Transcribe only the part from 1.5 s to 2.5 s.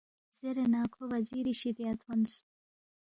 شِدیا تھونس